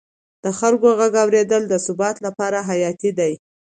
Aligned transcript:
د 0.43 0.45
خلکو 0.59 0.87
غږ 0.99 1.13
اورېدل 1.23 1.63
د 1.67 1.73
ثبات 1.85 2.15
لپاره 2.25 2.57
حیاتي 2.69 3.11
دی 3.19 3.33